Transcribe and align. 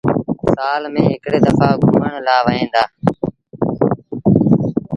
سآل 0.55 0.83
ميݩ 0.93 1.09
هڪڙي 1.11 1.39
دڦآ 1.45 1.69
گھمڻ 1.83 2.13
لآ 2.25 2.37
وهيݩ 2.45 2.71
دآ۔ 2.73 2.83